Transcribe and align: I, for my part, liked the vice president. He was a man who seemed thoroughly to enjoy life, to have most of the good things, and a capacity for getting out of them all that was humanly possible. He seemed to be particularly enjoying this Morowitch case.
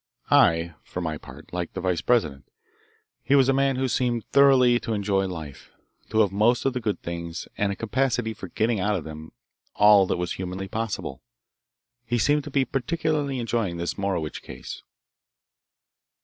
I, 0.31 0.73
for 0.83 0.99
my 0.99 1.19
part, 1.19 1.53
liked 1.53 1.75
the 1.75 1.79
vice 1.81 2.01
president. 2.01 2.45
He 3.21 3.35
was 3.35 3.47
a 3.49 3.53
man 3.53 3.75
who 3.75 3.87
seemed 3.87 4.25
thoroughly 4.31 4.79
to 4.79 4.93
enjoy 4.95 5.27
life, 5.27 5.69
to 6.09 6.21
have 6.21 6.31
most 6.31 6.65
of 6.65 6.73
the 6.73 6.79
good 6.79 6.99
things, 7.03 7.47
and 7.55 7.71
a 7.71 7.75
capacity 7.75 8.33
for 8.33 8.47
getting 8.47 8.79
out 8.79 8.95
of 8.95 9.03
them 9.03 9.31
all 9.75 10.07
that 10.07 10.17
was 10.17 10.31
humanly 10.31 10.67
possible. 10.67 11.21
He 12.03 12.17
seemed 12.17 12.43
to 12.45 12.49
be 12.49 12.65
particularly 12.65 13.37
enjoying 13.37 13.77
this 13.77 13.93
Morowitch 13.95 14.41
case. 14.41 14.81